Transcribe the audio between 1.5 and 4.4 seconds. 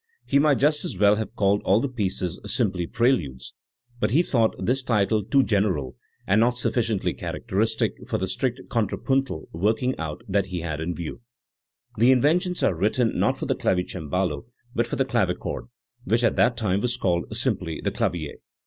all the pieces simply "pre ludes"; but he